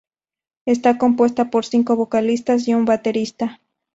Está 0.65 0.97
compuesta 0.97 1.51
por 1.51 1.63
cinco 1.63 1.95
vocalistas 1.95 2.67
y 2.67 2.73
un 2.73 2.85
baterista. 2.85 3.59